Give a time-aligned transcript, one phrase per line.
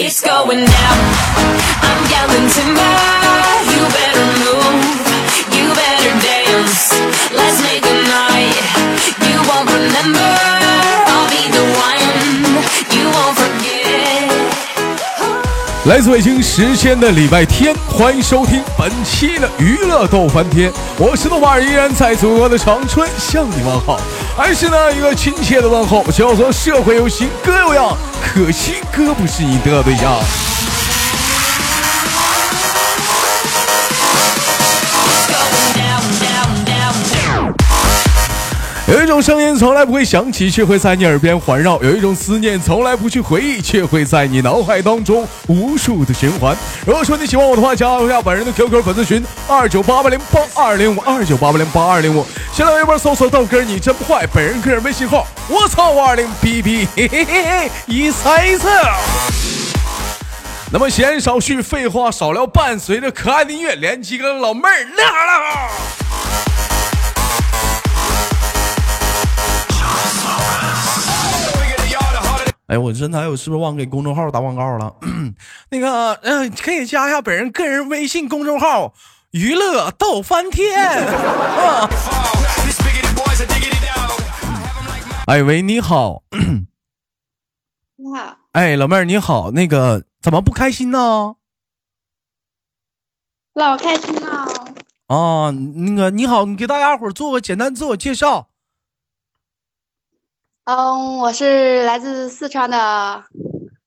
[0.00, 0.98] It's going down.
[1.82, 2.94] I'm yelling timber.
[3.74, 5.02] You better move.
[5.58, 6.94] You better dance.
[7.34, 8.54] Let's make a night.
[9.26, 10.57] You won't remember.
[15.88, 23.98] 来自北京时间的礼拜天，欢迎收听本期的娱乐逗翻天，我是豆瓣儿，依然在祖国的长春向你问好，
[24.36, 30.12] 还是呢一个亲切的问候，叫做社会有型哥有样，可惜哥不是你的对象。
[38.88, 46.56] 有一种声音从来不会响起，却会在你耳边环绕；有一种思念从来不去回忆，却会在你脑海当中无数的循环。
[46.86, 58.70] 如果说你喜欢我的话，加一下本人的 QQ 粉丝群二九八八零八二零五二九八八零八二零五，新浪微博搜索豆哥你真坏，本人个人微信号我操五二零 B B 嘿嘿嘿嘿一猜一测。
[60.72, 66.07] 那么闲少叙，废话少聊，伴随着可爱的音乐，连几个老妹儿那了。
[72.68, 74.94] 哎，我真的，我是不是忘给公众号打广告了？
[75.70, 78.92] 那个，嗯、可以加一下本人个人微信公众号
[79.32, 81.88] “娱乐逗翻天” 啊。
[85.26, 86.22] 哎喂，你好，
[87.96, 91.36] 你好， 哎，老妹儿你好，那个怎么不开心呢？
[93.54, 94.46] 老开心了。
[95.06, 98.50] 啊，那个你好，你给大家伙儿做个简单自我介绍。
[100.68, 103.24] 嗯，我是来自四川的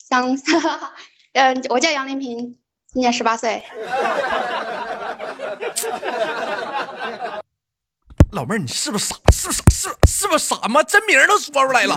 [0.09, 0.35] 乡，
[1.33, 2.57] 嗯，我叫杨林平，
[2.91, 3.63] 今年十八岁。
[8.31, 9.15] 老妹儿，你是不是傻？
[9.31, 9.61] 是不是？
[9.69, 10.81] 是不是不是傻吗？
[10.81, 11.95] 真名都说出来了，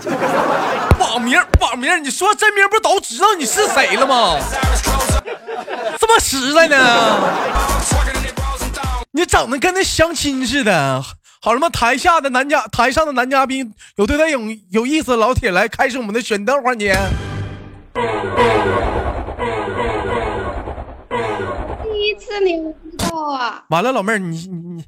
[0.99, 4.37] 网名网名，你说真名不都知道你是谁了吗？
[5.99, 6.77] 这么实在呢？
[9.13, 11.03] 你整的跟那相亲似的。
[11.45, 11.69] 好了吗？
[11.69, 14.39] 台下的男嘉，台上的男嘉宾有对他有
[14.71, 16.97] 有意思的老铁来开始我们的选灯环节。
[21.83, 23.63] 第一次你不知道啊？
[23.69, 24.83] 完了，老妹儿，你你你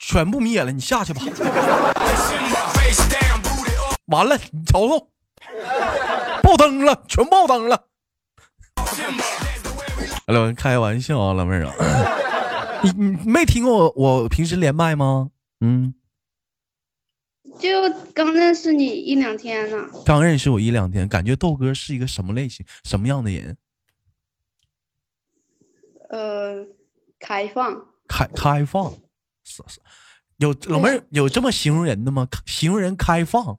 [0.00, 1.20] 全部灭了，你下去吧。
[4.06, 5.08] 完了，你瞅瞅，
[6.42, 7.78] 爆灯了，全爆灯了。
[10.28, 11.74] 老开玩笑啊，老妹儿啊，
[12.80, 15.28] 你你没听过我我平时连麦吗？
[15.64, 15.94] 嗯，
[17.58, 17.70] 就
[18.12, 19.88] 刚认识你一两天呢。
[20.04, 23.56] 刚认识我一两天，感觉豆哥是一个什么类型、什么样的人？
[26.10, 26.66] 呃，
[27.18, 27.86] 开放。
[28.06, 28.92] 开开放，
[29.42, 29.80] 是是，
[30.36, 32.28] 有老妹儿有这么形容人的吗？
[32.44, 33.56] 形容人开放，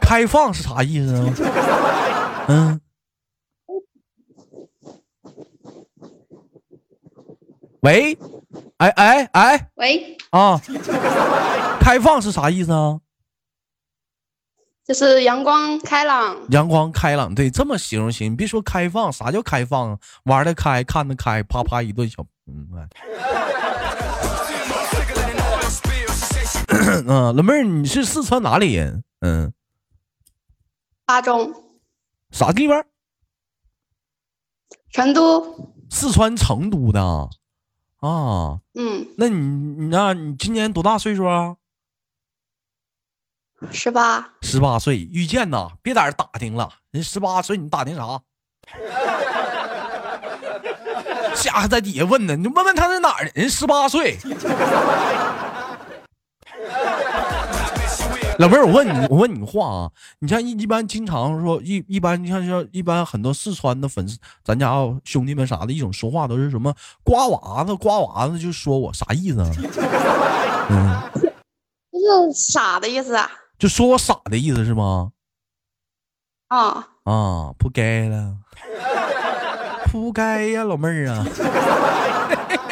[0.00, 2.48] 开放是啥意思啊？
[2.48, 2.80] 嗯，
[7.82, 8.16] 喂，
[8.78, 10.60] 哎哎哎喂，啊，
[11.80, 13.00] 开放是啥意思啊？
[14.84, 16.36] 就是阳光开朗。
[16.50, 18.32] 阳光开朗，对，这么形容行。
[18.32, 19.98] 你别说开放，啥叫开放啊？
[20.24, 22.88] 玩得开，看得开，啪啪一顿小，嗯，哎
[27.06, 29.04] 嗯， 老妹儿，你是四川哪里人？
[29.20, 29.52] 嗯，
[31.06, 31.54] 巴中，
[32.30, 32.84] 啥地方？
[34.90, 35.72] 成都。
[35.90, 37.30] 四川成都的
[38.06, 38.10] 啊。
[38.10, 41.56] 啊，嗯，那你你那你今年多大岁数啊？
[43.70, 44.32] 十八。
[44.42, 48.20] 十八岁，遇见呐，别在这打听了，人十八岁你打听啥？
[51.34, 53.48] 下还在底下问呢，你问问他在哪儿人？
[53.48, 54.18] 十八岁。
[58.38, 64.74] 老妹儿，我问你，我问你个话啊，你像一一般经常说一一般，你像像一般很多四川的粉丝，咱家
[65.04, 66.74] 兄弟们啥的，一种说话都是什么
[67.04, 69.50] 瓜娃子，瓜娃子，就说我啥意思啊？
[70.70, 71.00] 嗯，
[71.92, 73.30] 就是傻的意思啊。
[73.58, 75.12] 就说我傻的意思是吗？
[76.48, 78.36] 啊、啊，不该了，
[79.92, 81.24] 不该呀，老妹儿啊。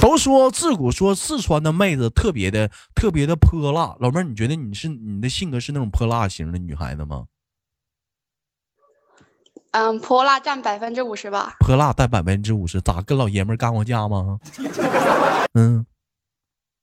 [0.00, 7.26] 都说自古说四川的妹子特别的特别的泼辣，老妹儿，你觉得你是你的性格是那种泼辣型的女孩子吗？
[9.72, 11.56] 嗯，泼辣占百分之五十吧。
[11.60, 14.38] 泼辣占百分之五十，咋跟老爷们儿干过架吗？
[15.52, 15.84] 嗯，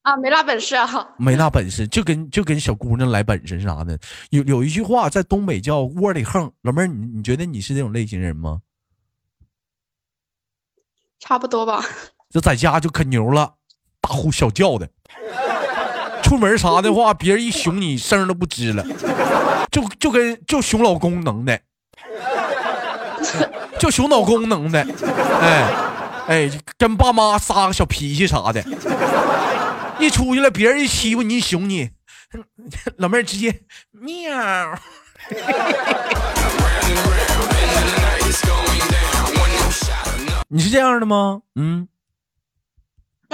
[0.03, 0.87] 啊，没那本事啊。
[1.17, 3.97] 没那本事，就跟就跟小姑娘来本事啥的。
[4.29, 8.61] 有有一句话在东北叫窝里横，老妹儿，你你觉得你是这种类型人吗？
[11.19, 11.83] 差不多吧。
[12.29, 13.53] 就在家就可牛了，
[14.01, 14.89] 大呼小叫的。
[16.23, 18.83] 出门啥的话，别人一熊你声都不吱了，
[19.71, 21.61] 就就跟就熊老公能耐。
[23.79, 24.85] 就熊老公能的，
[25.41, 25.73] 哎
[26.27, 28.63] 哎，跟爸妈撒个小脾气啥的，
[29.99, 31.91] 一出去了，别人一欺负你，一熊你，
[32.97, 33.61] 老妹儿直接
[33.91, 34.09] 喵。
[40.47, 41.41] 你是这样的吗？
[41.55, 41.87] 嗯，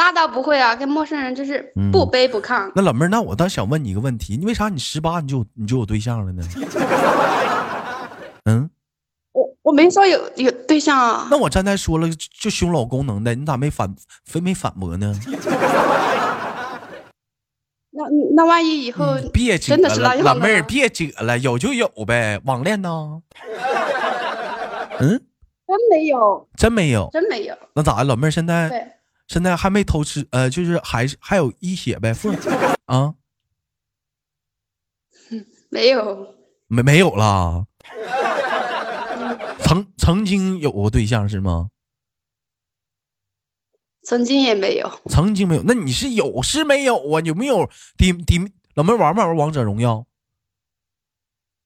[0.02, 2.72] 那倒不会啊，跟陌生人就是嗯不卑不亢。
[2.74, 6.44] 那老妹儿，那我倒想问你一个问题，你为啥你十八你就你就有对象了呢？
[8.46, 8.68] 嗯，
[9.34, 12.08] 我我没说有有对象啊，那我刚才说了
[12.40, 13.94] 就胸老功能的，你咋没反
[14.26, 15.14] 非没反驳呢？
[17.94, 18.04] 那
[18.36, 23.22] 那万一以后嗯别扯真的是老妹儿别扯了，有就有呗，网恋呢？
[25.00, 25.10] 嗯，
[25.68, 27.56] 真没有，真没有，真没有。
[27.76, 28.06] 那咋的？
[28.06, 28.88] 老妹儿现在对，
[29.32, 32.30] 现在还没偷吃，呃，就是还是还有一血呗， 不
[32.86, 33.16] 啊？
[35.70, 36.36] 没有，
[36.68, 37.66] 没没有啦？
[39.64, 41.70] 曾曾经有过对象是吗？
[44.04, 45.00] 曾经也没有。
[45.06, 47.22] 曾经没有，那你是有是没有啊？
[47.24, 47.70] 有没有？
[47.96, 48.38] 底底
[48.74, 50.06] 老妹儿玩没玩王者荣耀？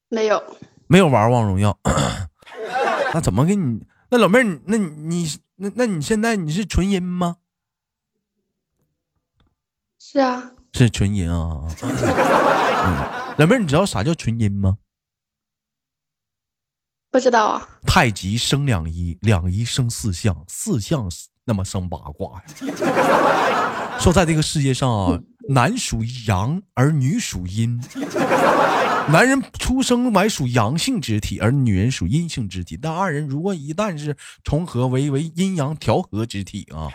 [0.08, 0.40] 没有，
[0.86, 1.76] 没有玩王者荣耀，
[3.12, 3.84] 那怎么给你？
[4.10, 4.86] 那老妹儿，你那你
[5.24, 7.38] 你那那你现在你是纯阴吗？
[10.08, 10.40] 是啊，
[10.72, 11.66] 是纯阴啊。
[11.82, 12.94] 嗯
[13.38, 14.78] 老妹儿，你知道啥叫纯阴吗？
[17.10, 17.68] 不知道啊。
[17.84, 21.10] 太极生两仪，两仪生四象，四象
[21.44, 22.44] 那么生八卦呀。
[23.98, 27.82] 说在这个世界上啊，男属阳而女属阴，
[29.10, 32.78] 男人出生来属阳性之体，而女人属阴性之体。
[32.80, 36.86] 但二人如果一旦是重合为为阴阳调和之体啊，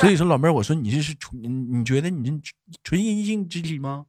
[0.00, 2.52] 所以说老妹儿，我说你这是纯，你觉得你这
[2.82, 4.06] 纯阴性肢体吗？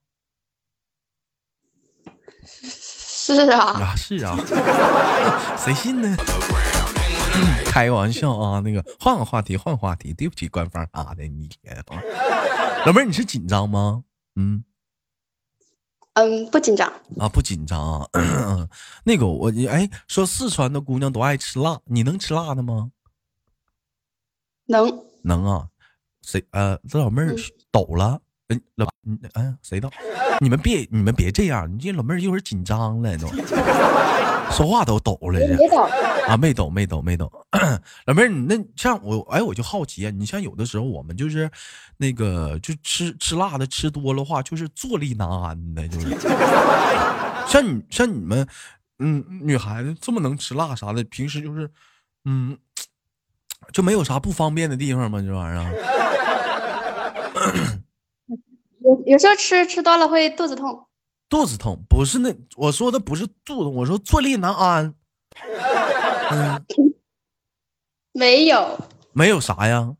[2.43, 4.35] 是啊，啊，是啊，
[5.59, 6.15] 谁信呢？
[7.65, 11.83] 开个玩笑啊，那个换个话题，换个话题，对不起，官方啊的，你一天啊，
[12.85, 14.03] 老妹儿，你是紧张吗？
[14.35, 14.63] 嗯
[16.13, 16.91] 嗯，不紧张。
[17.19, 18.09] 啊，不紧张啊。
[19.05, 22.91] 那个我哎，说四川的姑娘都爱吃辣，你能吃辣的吗？
[24.65, 25.67] 能，能啊。
[26.25, 27.37] 谁呃，这老妹儿嗯
[27.71, 28.19] 抖了。
[28.49, 29.89] 嗯，老嗯哎，谁抖？
[30.41, 33.27] 你们别你们别这样，你这老妹儿一会儿紧张了都，
[34.51, 35.39] 说话都抖了。
[36.27, 37.31] 啊，没抖，没抖，没抖。
[38.05, 41.49] 老妹儿，你那像我，哎，我就好奇啊，你像有的时候我们就是
[41.97, 46.07] 那个，就吃吃辣的吃多了话，就是坐立难安的，就是。
[47.47, 48.45] 像你像你们，
[48.99, 51.69] 嗯，女孩子这么能吃辣啥的，平时就是，
[52.25, 52.57] 嗯，
[53.73, 55.21] 就没有啥不方便的地方吗？
[55.21, 56.10] 这玩意儿？
[58.91, 60.87] 有有时候吃吃多了会肚子痛。
[61.29, 64.93] 肚子痛不是那我说的不是肚子痛，我说坐立难安。
[66.29, 66.65] 嗯，
[68.11, 68.77] 没有，
[69.13, 69.95] 没有啥呀。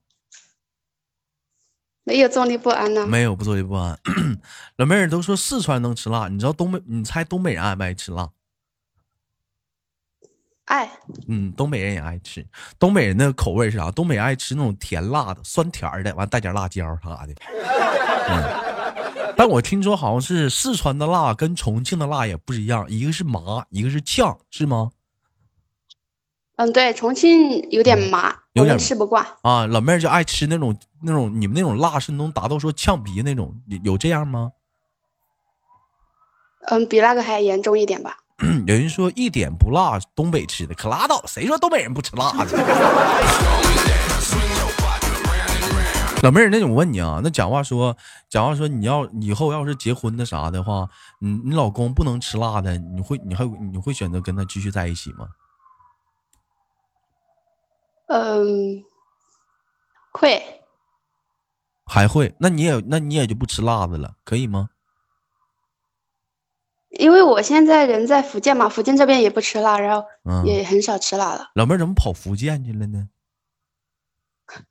[2.04, 3.08] 没有坐立不安呢。
[3.08, 3.98] 没有不坐立不安。
[4.76, 6.82] 老妹儿都说四川能吃辣，你知道东北？
[6.86, 8.30] 你猜东北人爱不爱吃辣？
[10.66, 10.90] 爱，
[11.28, 12.46] 嗯，东北人也爱吃。
[12.78, 13.90] 东北人的口味是啥？
[13.92, 17.34] 东北人爱吃那种甜辣的、酸甜的，完带点辣椒啥的。
[18.30, 18.71] 嗯，
[19.42, 24.92] 但我听说好像是四川的辣跟重庆的辣也不一样，一个是麻，一个是呛，是吗？
[26.58, 29.26] 嗯，对，重庆有点麻，有点吃不惯。
[29.42, 34.52] 啊，老妹儿就爱吃那种那种你们那种辣是能达到说呛鼻那种，有有这样吗？
[36.68, 38.16] 嗯，比那个还严重一点吧。
[38.68, 42.46] 有人说一点不辣，东北吃的可拉倒，谁说东北人不吃辣的？
[46.22, 47.98] 老妹儿，那我问你啊，那假话说，
[48.30, 50.88] 假话说你要以后要是结婚的啥的话，
[51.20, 55.30] 你你老公不能吃辣的，你会你还你会选择跟他继续在一起吗？
[58.08, 58.84] 嗯，
[60.12, 60.62] 会，
[61.86, 62.36] 还会？
[62.40, 64.70] 那你也那你也就不吃辣的了，可以吗？
[66.90, 71.50] 因为我现在人在福建嘛，福建这边也不吃辣，然后嗯，也很少吃辣了。
[71.56, 73.10] 老妹儿怎么跑福建去了呢？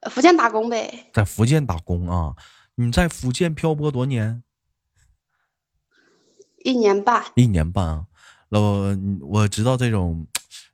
[0.00, 2.34] 呃福建打工呗，在福建打工啊？
[2.74, 4.42] 你在福建漂泊多年？
[6.64, 7.24] 一年半。
[7.34, 8.06] 一年半啊，
[8.50, 8.60] 老
[9.20, 10.26] 我知道这种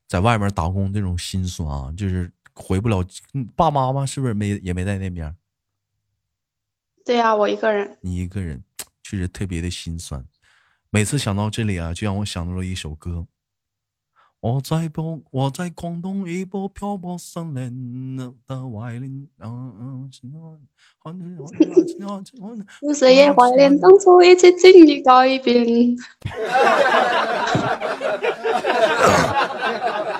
[0.09, 5.37] 在外面打工这种心酸啊，就是回不了，嗯爸妈妈是不是没也没在那边？
[7.05, 7.99] 对呀、我一个人。
[8.00, 8.62] 你一个人，
[9.02, 10.25] 确实特别的心酸。
[10.91, 13.26] 每次想到这里啊，就让我想到了一首歌。
[14.43, 18.33] 我在广我在广东一波漂泊森林的
[18.69, 20.11] 怀念，嗯嗯，
[22.81, 25.97] 有谁怀念当初一起经历改变。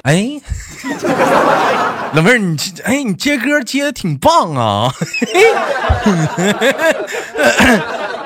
[0.05, 0.41] 哎，
[2.14, 4.88] 老妹儿，你这哎，你接歌接的挺棒啊！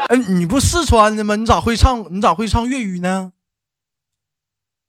[0.09, 1.37] 哎，你不四川的吗？
[1.37, 2.05] 你咋会唱？
[2.11, 3.33] 你咋会唱粤语呢？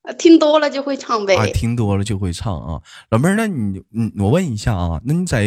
[0.07, 1.35] 呃听多了就会唱呗。
[1.35, 2.81] 啊，听多了就会唱啊。
[3.09, 5.45] 老妹儿，那你，嗯，我问一下啊，那你在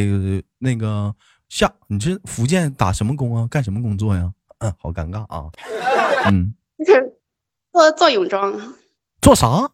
[0.59, 1.15] 那个
[1.49, 3.49] 下，你是福建打什么工啊？
[3.51, 4.31] 干什么工作呀？
[4.59, 5.51] 嗯， 好尴尬啊。
[6.31, 6.55] 嗯，
[7.73, 8.53] 做做泳装，
[9.23, 9.71] 做啥？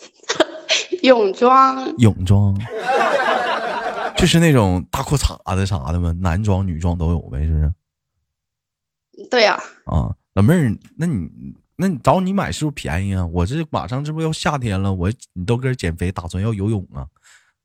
[1.02, 2.54] 泳装泳装，
[4.16, 6.12] 就是那种大裤衩子啥的吗？
[6.20, 7.72] 男装、女装都有呗，是不是？
[9.30, 11.26] 对呀、啊，老妹儿，那你
[11.80, 13.24] 那你找你买是不是便宜啊？
[13.24, 17.06] 我这马上这不要夏天了，我你豆哥减肥，打算要游泳啊，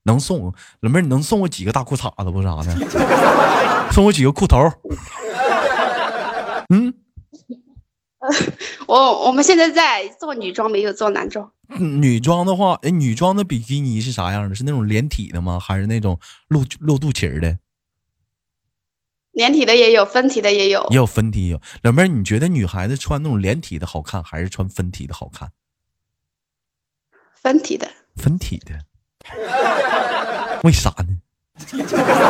[0.04, 2.74] 能送老妹儿，你能送我几个大裤衩子不啥的？
[3.92, 4.58] 送我几个裤头？
[6.70, 6.94] 嗯，
[8.88, 11.52] 我我们现在在做女装，没有做男装。
[11.78, 14.56] 女装的话，哎，女装的比基尼是啥样的？
[14.56, 15.60] 是那种连体的吗？
[15.60, 16.18] 还是那种
[16.48, 17.58] 露露肚脐儿的？
[19.36, 20.96] 连体的也有，分体的也有也。
[20.96, 21.62] 有分体有。
[21.84, 25.52] 老妹儿，你觉得女孩子穿那种连体的好看，还是穿分体的好看？
[27.36, 28.80] 分体的，分体的，
[30.64, 31.20] 为啥呢？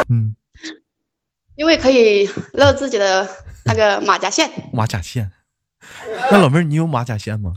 [0.10, 0.36] 嗯，
[1.56, 3.30] 因为可以露自己的
[3.66, 4.52] 那个马甲线。
[4.74, 5.32] 马甲线。
[6.32, 7.54] 那老妹儿，你有马甲线吗？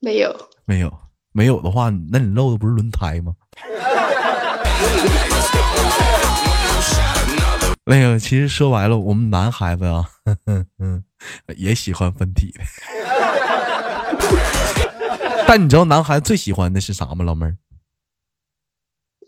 [0.00, 0.98] 没有，没有，
[1.32, 3.34] 没有的话，那你露的不是轮胎吗？
[7.86, 10.08] 那个，其实说白了，我们男孩子啊，
[10.78, 11.04] 嗯，
[11.56, 12.60] 也喜欢分体的。
[15.46, 17.56] 但你知道男孩子最喜欢的是啥吗，老妹儿？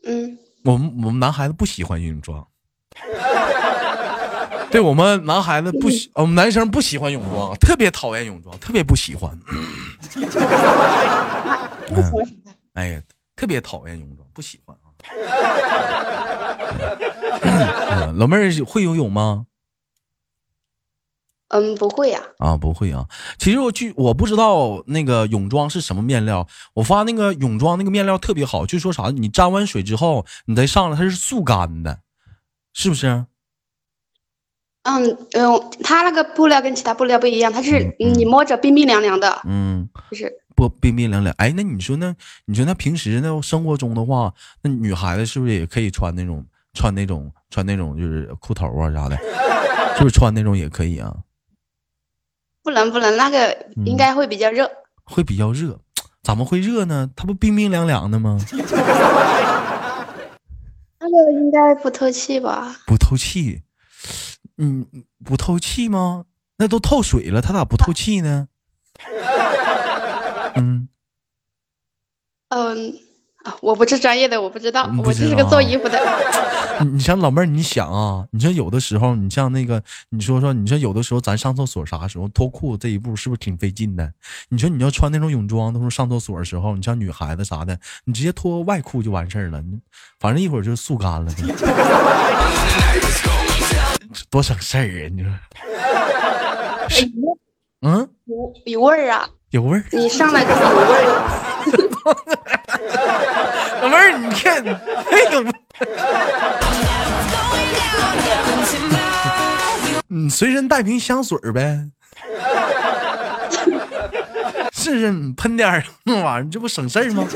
[0.07, 2.47] 嗯，我们我们男孩子不喜欢泳装。
[4.71, 9.39] 对我们男孩子不喜，我们男生不喜欢泳装，特别讨厌泳装，特别不喜欢。
[12.73, 13.01] 哎呀，
[13.37, 14.89] 特别讨厌泳装，不喜欢啊。
[18.17, 19.47] 嗯老妹儿会游泳吗？
[21.49, 23.07] 嗯，不会呀、啊，不会啊。
[23.39, 26.49] 其实我去，我不知道那个泳装是什么面料。
[26.75, 32.01] 我发那个泳装那个面料特别好，就说啥，你沾完水之后，你再上来它是速干的，
[32.73, 33.27] 是不是？
[34.83, 41.33] 嗯嗯，它那个布料跟其他布料不一样，它是嗯你摸着冰冰凉凉的，嗯，就是不冰冰凉凉。
[41.39, 42.15] 哎，那你说那，
[42.47, 46.45] 你说那平时那生活中的话，那女孩子是不是也可以穿那种
[46.77, 49.17] 穿那种穿那种就是裤头啊啥的，
[49.99, 51.13] 就是穿那种也可以啊？
[52.63, 54.71] 不能不能，那个嗯应该会比较热。
[55.05, 55.81] 会比较热，
[56.23, 57.09] 怎么会热呢？
[57.17, 58.39] 它不冰冰凉凉的吗？
[60.99, 62.77] 那个应该不透气吧？
[62.87, 63.63] 不透气，
[64.59, 64.85] 嗯，
[65.25, 66.25] 不透气吗？
[66.59, 68.49] 那都透水了，它咋不透气呢？
[70.57, 70.89] 嗯，
[72.49, 72.75] 嗯，啊，
[73.61, 75.99] 我不是专业的，我不知道我只是个做衣服的。
[76.81, 84.13] 你你像老妹儿，你想啊，你说有的时候，你像那个，你说说，你说有的时候咱上厕所啥时候脱裤子这一步是不是挺费劲的？
[84.51, 89.79] 你说你要穿那种泳装，到时候上厕所的时候，你像女孩子啥的，你直接脱外裤就完事儿了，你
[90.21, 91.33] 反正一会儿就速干了，
[94.31, 95.09] 多省事儿啊！
[95.15, 95.31] 你说，
[97.83, 99.29] 嗯，有有味儿啊！
[99.51, 99.85] 有味儿。
[99.93, 101.43] 你上来就有味儿啊。
[103.83, 104.63] 老妹儿，你看，
[105.11, 105.43] 哎呦，
[110.09, 111.89] 你随身带瓶香水儿呗，
[114.73, 117.27] 是是，你喷点儿那玩意儿，这不省事儿吗？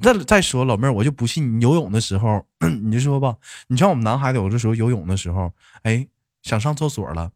[0.00, 2.44] 再再说，老妹儿，我就不信你游泳的时候，
[2.82, 3.36] 你就说吧，
[3.68, 5.52] 你像我们男孩子有的时候游泳的时候，
[5.84, 6.06] 哎，
[6.42, 7.30] 想上厕所了，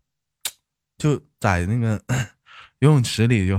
[0.98, 2.00] 就在那个
[2.80, 3.58] 游泳池里就。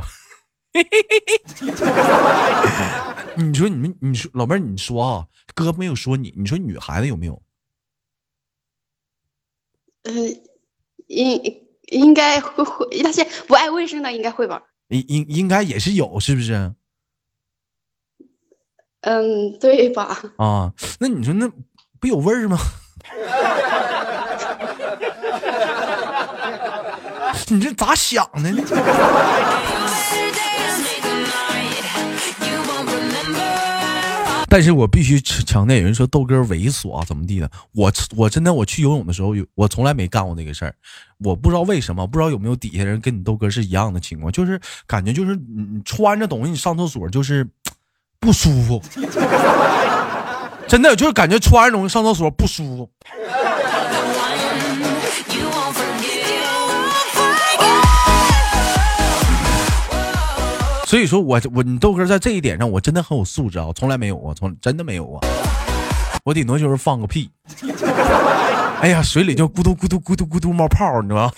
[3.36, 7.41] 你说你们，你说老妹儿，你说啊，哥没有说你，你说女孩子有没有？
[10.03, 10.13] 嗯，
[11.07, 14.63] 应应该会会，那些不爱卫生的应该会吧？
[14.89, 16.74] 应应应该也是有，是不是
[19.01, 20.17] 嗯，对吧？
[20.38, 20.74] 啊？
[21.00, 21.50] 那你说那
[22.00, 22.57] 不有味儿吗？
[27.50, 28.62] 你这咋想的呢？
[34.50, 37.51] 但是我必须强调，有人说豆哥猥琐啊，怎么地的？
[37.74, 40.74] 我我真的我去游泳的时候，我从来没干过这个事儿，
[41.20, 47.48] 我不知道为什么，不知道有没有底下人跟你豆哥是一样的情况，就是感觉就是你你穿着东西你上厕所就是
[48.20, 48.82] 不舒服，
[50.68, 52.89] 真的就是感觉穿着东西上厕所不舒服。
[60.88, 65.20] 所以说我我你豆哥在这一点上我真的很有素质啊，从来没有啊，从真的没有啊，
[66.24, 67.29] 我顶多就是放个屁，
[68.79, 71.32] 哎呀，水里就咕嘟咕嘟咕嘟咕嘟冒泡，你知道吗？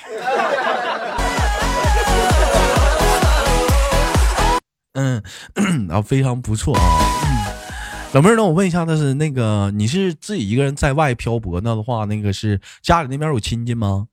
[4.94, 5.24] 嗯，
[5.90, 6.82] 啊，非常不错啊。
[7.24, 7.30] 嗯，
[8.14, 14.10] 老妹儿，那我问一下，那是那个你是自己一个人在外漂泊那的话，那个是家里那边有亲戚吗？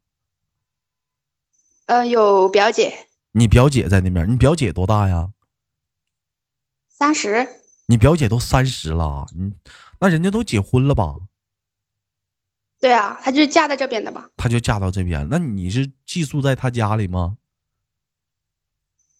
[1.88, 3.05] 嗯、有表姐，
[3.38, 5.30] 你表姐在那边，你表姐多大呀？
[6.88, 7.46] 三十，
[7.84, 9.52] 你表姐都三十了，你
[10.00, 11.16] 那人家都结婚了吧？
[12.80, 17.36] 对啊，她就是嫁在这边的吧，她就嫁到这边，那你是寄宿在她家里吗？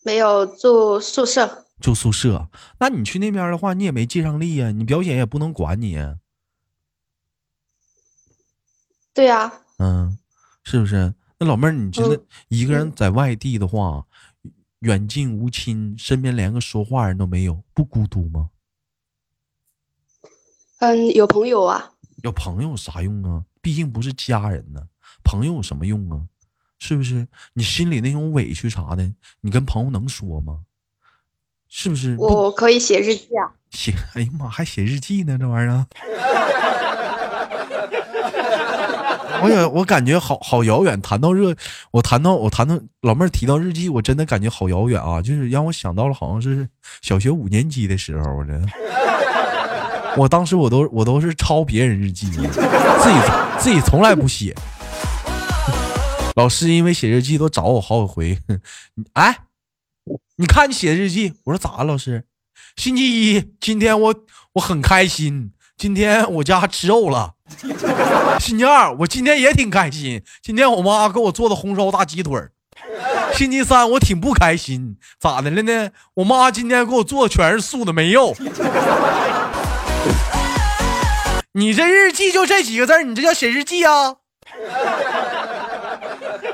[0.02, 1.66] 没有住宿舍。
[1.78, 2.48] 住宿舍？
[2.80, 6.16] 那你去那边的话，你也没介上力呀，你表姐也不能管你呀，
[9.12, 10.18] 对啊，嗯，
[10.64, 11.12] 是不是？
[11.38, 14.05] 那老妹儿，你觉得嗯一个人在外地的话，
[14.86, 18.50] 远近无亲，身边连个说话人都没有，不孤独吗？
[20.78, 23.44] 嗯，有朋友啊，有朋友有啥用啊？
[23.60, 24.80] 毕竟不是家人呢，
[25.24, 26.22] 朋友有什么用啊？
[26.78, 27.26] 是不是？
[27.54, 30.60] 你心里那种委屈啥的，你跟朋友能说吗？
[31.66, 32.14] 是不是？
[32.16, 33.54] 我可以写日记啊。
[33.72, 35.88] 写，哎呀妈，还写日记呢，这玩意儿啊。
[39.42, 41.00] 我也我感觉好好遥远。
[41.02, 41.54] 谈到热，
[41.90, 45.20] 我谈到我谈到老妹儿提到日记，我真的感觉好遥远啊！
[45.20, 46.68] 就是让我想到了好像是
[47.02, 48.60] 小学五年级的时候，我这，
[50.16, 53.20] 我当时我都我都是抄别人日记，自己
[53.58, 54.54] 自己从来不写。
[56.34, 58.38] 老师因为写日记都找我好几回，
[59.14, 59.38] 哎，
[60.36, 62.24] 你看你写日记，我说咋了，老师？
[62.76, 64.14] 星期一，今天我
[64.54, 67.35] 我很开心，今天我家吃肉了。
[68.40, 72.40] 星期二，我今天也挺开心，今天我妈给我做的红烧大鸡腿。
[73.32, 75.90] 星期三，我挺不开心，咋的了呢？
[76.14, 78.34] 我妈今天给我做的全是素的，没肉。
[81.52, 84.16] 你这日记就这几个字你这叫写日记啊？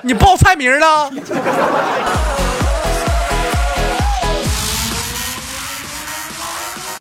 [0.03, 1.11] 你报菜名了？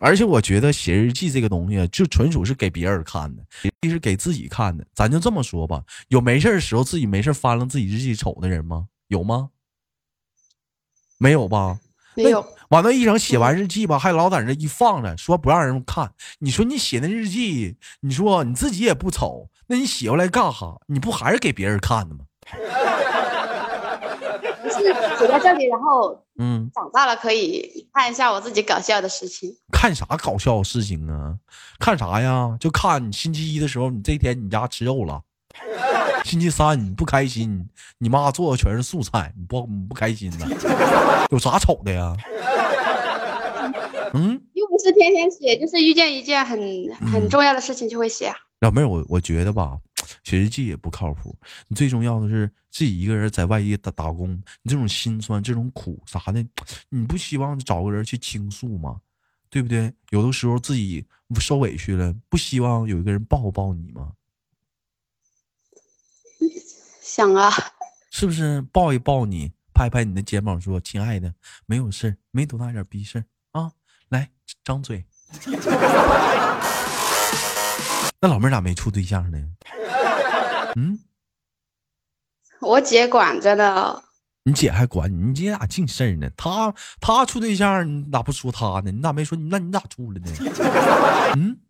[0.04, 3.42] 而且我觉得写日记这个东西，就纯属是给别人看的，
[3.82, 4.84] 也是给自己看的。
[4.92, 8.88] 咱就这么说吧，有没事儿的时候自己没事儿翻了自己日记瞅的人吗？
[9.06, 9.50] 有吗？
[11.18, 11.78] 没有吧？
[12.16, 16.12] 没有，完了，一整写完日记吧，还老在那一放着，说不让人看。
[16.40, 20.80] 你说你写那日记，你说你自己也不瞅，那你写过来干哈？
[20.88, 22.24] 你不还是给别人看的吗？
[24.72, 29.54] 写在这里，然后嗯，长大了可以看一下我自己搞笑的事情。
[29.72, 31.34] 看啥搞笑的事情啊？
[31.78, 32.56] 看啥呀？
[32.58, 35.22] 就看你星期一的时候，你这天你家吃肉了。
[36.24, 40.46] 星期三你不开心，你妈做的全是素菜，你不你不开心呢？
[41.30, 42.16] 有啥丑的呀？
[44.14, 46.58] 嗯，又不是天天写，就是遇见一件很
[47.12, 48.36] 很重要的事情就会写啊。
[48.60, 49.76] 老妹儿，我我觉得吧，
[50.24, 51.36] 写日记也不靠谱。
[51.68, 54.30] 你最重要的是自己一个人在外地打打工，
[54.62, 56.44] 你这种心酸、这种苦啥的，
[56.88, 59.00] 你不希望找个人去倾诉吗？
[59.50, 59.92] 对不对？
[60.10, 61.06] 有的时候自己
[61.38, 64.12] 受委屈了，不希望有一个人抱抱你吗？
[67.02, 67.52] 想啊，
[68.10, 68.62] 是不是？
[68.72, 71.34] 抱一抱你，拍拍你的肩膀，说：“亲爱的，
[71.66, 73.72] 没有事儿，没多大点逼事儿啊，
[74.08, 74.30] 来
[74.64, 75.04] 张嘴。”
[78.18, 79.38] 那老妹儿咋没处对象呢？
[80.76, 80.98] 嗯，
[82.60, 84.02] 我姐管着呢。
[84.44, 86.28] 你姐还管你，你姐咋净事儿呢？
[86.36, 88.90] 她她处对象，你咋不说她呢？
[88.90, 89.38] 你咋没说？
[89.38, 90.32] 那你咋处了呢？
[91.36, 91.60] 嗯，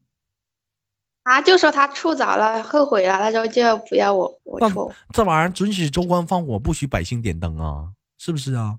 [1.24, 4.90] 啊，就说她处早了，后悔了，她说就不要我我处。
[5.12, 8.78] 这玩意儿准许州官放火，不许百姓点灯啊，是不是啊？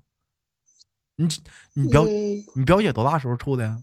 [1.16, 1.28] 你
[1.74, 3.80] 你表、嗯，你表姐多大时候处的呀？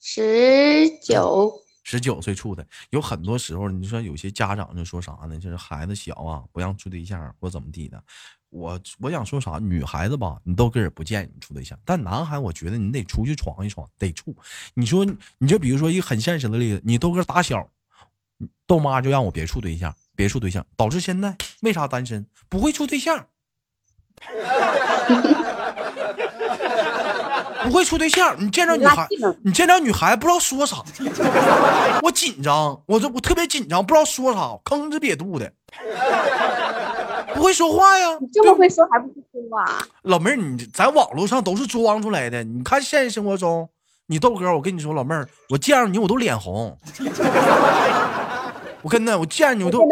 [0.00, 5.38] 十九，十九岁处的，有很多时候，你说有些家长就说啥呢？
[5.38, 8.02] 就是孩子小啊，不让处对象或怎么地的。
[8.50, 14.34] 我我想说啥，女孩子吧，你都根儿不建议你处对象，但男孩，我觉得你得出去闯一闯，得处。
[14.74, 15.06] 你说，
[15.38, 17.66] 你就比如说一个很现实的例子，你豆哥打小，
[18.66, 22.26] 豆妈就让我别处对象，别处对象，导致现在为啥单身？
[22.48, 23.26] 不会处对象，
[27.64, 28.34] 不会处对象。
[28.38, 29.06] 你见着女孩
[29.42, 30.76] 你见着女孩不知道说啥，
[32.02, 35.52] 我紧张，我这我特别紧张，不知道说啥，吭哧瘪肚的，
[37.34, 38.16] 不会说话呀。
[38.20, 39.86] 你这么会说还不会说啊？
[40.02, 43.68] 老妹儿，你在网络上都是装出来的，你看现实生活中，
[44.06, 46.76] 你豆哥，我跟你说，老妹儿，我见着你我都脸红，
[48.82, 49.88] 我跟那我见着你我都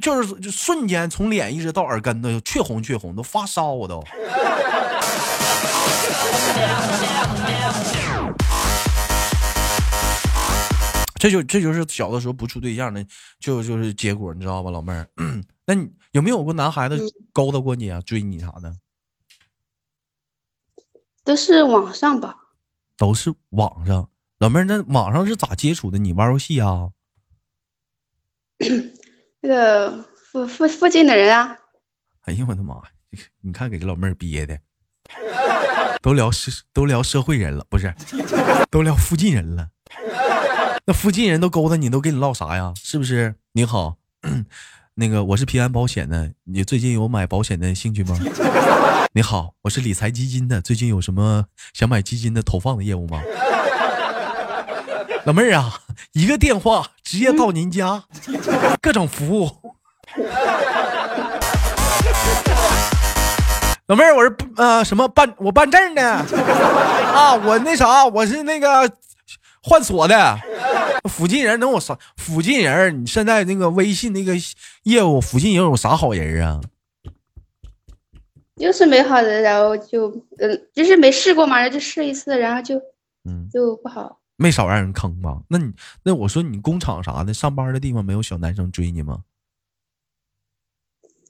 [0.00, 4.02] 就是就瞬间从脸一直到耳根子，血红血红，都发烧我都。
[11.18, 13.06] 这就这就是小的时候不处对象的，
[13.38, 15.08] 就就是结果，你知道吧，老妹儿？
[15.64, 16.98] 那你有没有过男孩子
[17.32, 18.74] 勾搭过你啊，追你啥的？
[21.22, 22.36] 都是网上吧？
[22.96, 25.98] 都是网上，老妹儿，那网上是咋接触的？
[25.98, 26.90] 你玩游戏啊？
[29.40, 31.56] 那个附附附近的人啊，
[32.22, 32.82] 哎呀，我的妈呀！
[33.42, 34.58] 你看给这老妹儿憋的，
[36.02, 37.94] 都聊社都聊社会人了，不是，
[38.68, 39.68] 都聊附近人了。
[40.84, 42.74] 那附近人都勾搭你，都跟你唠啥呀？
[42.76, 43.36] 是不是？
[43.52, 43.94] 你好，
[44.96, 48.18] 那个我是平安保险的，你最近有买保险的兴趣吗？
[49.14, 53.22] 你好，我是理财基金的，最近有什么想买基金的投放的业务吗？
[55.24, 55.82] 老妹儿啊，
[56.14, 58.02] 一个电话直接到您家，
[58.82, 59.50] 各种服务。
[63.92, 66.02] 老妹儿，我是呃什么办我办证的
[67.12, 68.90] 啊，我那啥，我是那个
[69.62, 70.38] 换锁的。
[71.10, 71.98] 附近人能有啥？
[72.16, 74.32] 附近人，你现在那个微信那个
[74.84, 76.58] 业务，附近人有啥好人啊？
[78.56, 82.78] 就是没好人，然后就嗯，就是没试过嘛，然后就试一次，然后就
[83.28, 84.20] 嗯，就不好。
[84.36, 85.38] 没少让人坑吧？
[85.48, 85.70] 那你
[86.02, 89.18] 那我说你工厂啥的，上班的地方没有小男生追你吗？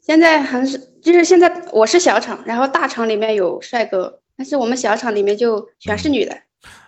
[0.01, 6.43] 现在还是就是现在我是小厂，然后大厂里面有帅哥，但是我们小厂里面就全是女的。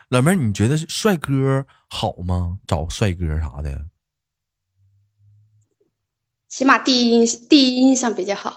[0.08, 2.58] 老妹儿，你觉得帅哥好吗？
[2.66, 3.86] 找帅哥啥的？
[6.48, 8.56] 起码第一印第一印象比较好。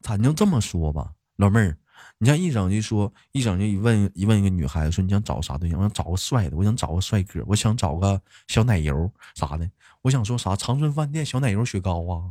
[0.00, 1.76] 咱就这么说吧，老妹儿，
[2.18, 5.76] 你像一整就说一整就一问一问一个女孩子说你想找啥对象？
[5.80, 9.68] 我想找个帅的，我想找个帅哥，我想找个小奶油啥的。
[10.02, 10.54] 我想说啥？
[10.54, 12.30] 长春饭店小奶油雪糕啊，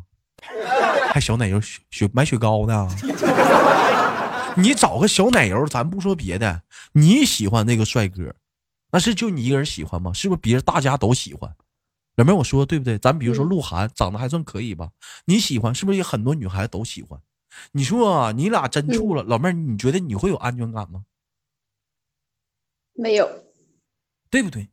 [1.13, 2.89] 还小奶油雪雪买雪糕呢。
[4.57, 8.33] 你找个小奶油，咱不说别的，你喜欢那个帅哥，
[8.91, 10.11] 那是就你一个人喜欢吗？
[10.11, 11.55] 是不是别人大家都喜欢？
[12.15, 12.97] 老妹儿，我说的对不对？
[12.97, 14.89] 咱比如说鹿晗长得还算可以吧，
[15.25, 17.21] 你喜欢是不是也很多女孩子都喜欢？
[17.73, 21.03] 你说啊你俩真处了，老妹儿，你觉得你会有安全感吗？
[22.95, 23.29] 没有，
[24.31, 24.67] 对不对？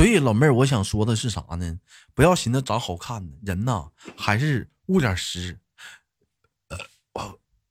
[0.00, 1.78] 所以老妹儿，我想说的是啥呢？
[2.14, 5.58] 不要寻思长好看的人呐，还是务点实，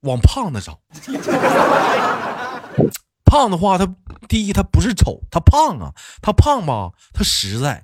[0.02, 0.78] 往胖的长。
[3.26, 3.96] 胖的话，他
[4.28, 7.84] 第一他不是丑，他胖啊，他胖吧，他实在，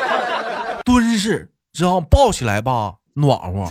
[0.82, 3.70] 敦实，知道抱起来吧暖和，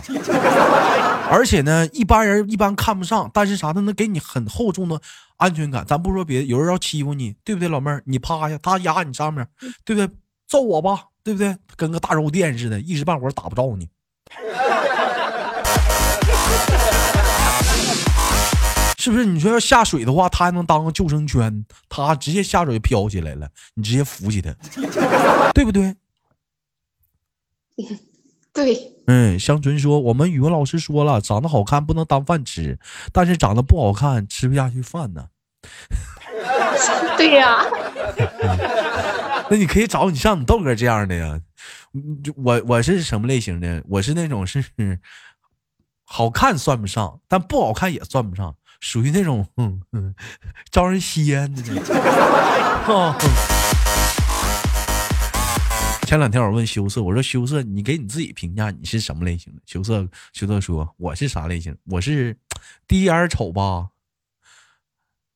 [1.30, 5.00] 而且呢，一般人一般看不上，但是啥，他能给你很厚重的
[5.36, 5.84] 安全感。
[5.86, 8.02] 咱不说别的，有人要欺负你，对不对，老妹儿？
[8.06, 9.46] 你趴下，他压你上面，
[9.84, 10.10] 对不对？
[10.46, 11.56] 揍我吧，对不对？
[11.76, 13.88] 跟个大肉垫似的，一时半会儿打不着你。
[18.98, 19.24] 是不是？
[19.24, 24.54] 你说要下水的话，他还能当个救生圈，他直接下水飘起来了，你直接扶起他，
[25.52, 25.94] 对不对？
[28.64, 32.78] 对，嗯，香纯说，我们语文老师说了，长得好看不能当饭吃，
[33.12, 35.26] 但是长得不好看吃不下去饭呢。
[37.16, 37.64] 对呀、
[39.50, 41.40] 那你可以找你像你豆哥这样的呀。
[42.36, 43.82] 我我是什么类型的？
[43.88, 44.64] 我是那种是
[46.04, 50.14] 好看算不上，但不好看也算不上，属于那种嗯嗯
[50.70, 51.96] 招人稀罕的那种。
[52.86, 53.14] 哦
[56.08, 59.60] 前两天我问羞涩，我说羞涩，你给你自己评价你是什么类型的？
[59.66, 61.76] 羞涩羞涩说我是啥类型？
[61.84, 62.34] 我是
[62.86, 63.88] 第一眼瞅吧，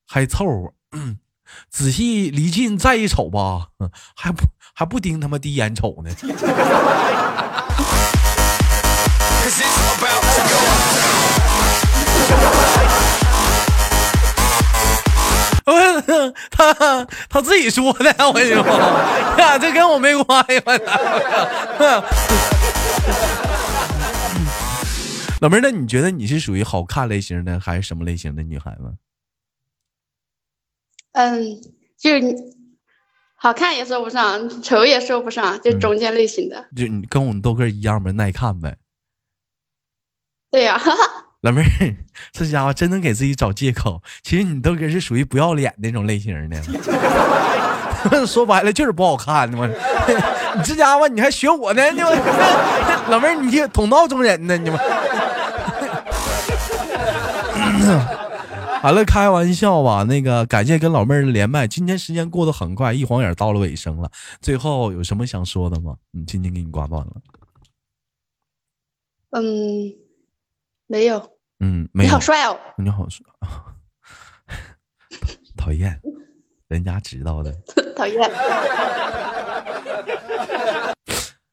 [0.06, 0.72] 还凑合。
[1.68, 3.68] 仔细离近再一瞅吧，
[4.16, 6.10] 还不还不盯他妈第一眼瞅呢。
[16.50, 18.64] 他他自己说的，我跟你说，
[19.38, 20.62] 呀，这跟我没关系。
[25.40, 28.94] 老妹儿，那你觉得你是属于好看类型的，还是什么类型的女孩子？
[31.12, 31.60] 嗯，
[31.98, 32.22] 就是
[33.34, 36.68] 好看也说不上，丑也说不上，就中间类型的。
[36.76, 38.76] 就你跟我们豆哥一样呗，耐看呗。
[40.50, 40.80] 对呀、
[41.42, 41.96] 老妹儿，
[42.32, 44.00] 这家伙真能给自己找借口。
[44.22, 46.62] 其实你都哥是属于不要脸那种类型的，
[48.26, 49.66] 说白了就是不好看的嘛。
[50.56, 51.82] 你这家伙你还学我呢？
[51.90, 52.10] 你们
[53.10, 54.56] 老妹儿，你这同道中人呢？
[54.56, 54.78] 你们。
[58.80, 60.04] 好了，开玩笑吧。
[60.04, 61.66] 那个，感谢跟老妹儿连麦。
[61.66, 64.10] 今天时间过得很快，一晃眼到了尾声了。
[64.40, 65.96] 最后有什么想说的吗？
[66.12, 67.12] 嗯，今天给你挂断了。
[69.30, 69.42] 嗯，
[70.86, 71.31] 没有。
[71.64, 73.24] 嗯，你好，帅哦，你好帅，
[75.56, 75.96] 讨厌，
[76.66, 77.56] 人家知道的。
[77.94, 78.18] 讨厌。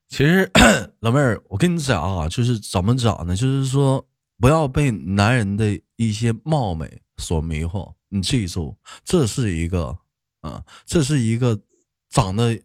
[0.09, 0.51] 其实
[1.01, 3.35] 老妹儿，我跟你讲啊，就是怎么讲呢？
[3.35, 4.03] 就是说，
[4.39, 7.93] 不要被男人的一些貌美所迷惑。
[8.07, 9.95] 你记住，这是一个，
[10.41, 11.61] 啊，这是一个
[12.09, 12.59] 长得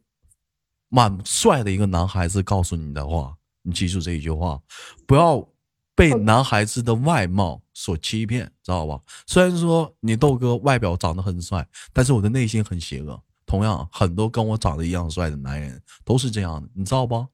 [0.88, 3.36] 蛮帅的一个男孩子告诉你的话。
[3.66, 4.58] 你记住这一句话，
[5.06, 5.46] 不要
[5.94, 9.00] 被男孩子的外貌所欺骗，知道吧？
[9.26, 13.20] 虽然说你豆哥外表长得很帅，但是我的内心很邪恶。
[13.46, 17.26] 同样，很多跟我长得一样帅的男人都是这样的，你知道不？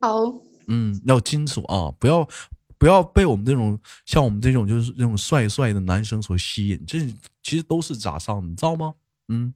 [0.00, 0.22] 好，
[0.68, 2.28] 嗯，要清楚啊，不要
[2.76, 7.00] 不要被我们这种像我们这种就是这种帅帅的男生所吸引，这
[7.42, 8.94] 其实都是假象，你知道吗？
[9.28, 9.54] 嗯，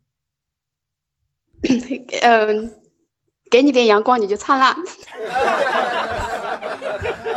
[2.23, 2.75] 嗯，
[3.51, 4.75] 给你点阳光你就灿烂。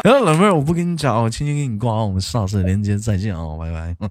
[0.04, 3.96] 然后老妹儿，我不跟你讲，我轻轻给你挂，我们下次连接再见啊，拜拜。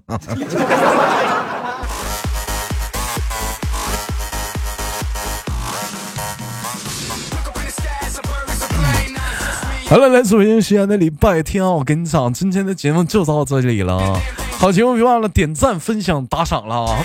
[9.89, 14.17] 好了，来自北京时间的礼拜天啊，我跟你讲，今天的节目就到这里了。
[14.57, 17.03] 好节目别忘了点赞、分享、打赏了啊！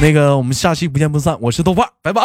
[0.00, 1.38] 那个，我们下期不见不散。
[1.40, 2.22] 我是豆瓣，拜拜。